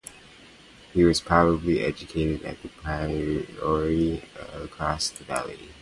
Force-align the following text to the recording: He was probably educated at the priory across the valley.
He 0.93 1.03
was 1.03 1.21
probably 1.21 1.81
educated 1.85 2.43
at 2.43 2.59
the 2.63 2.69
priory 2.69 4.23
across 4.51 5.11
the 5.11 5.23
valley. 5.25 5.69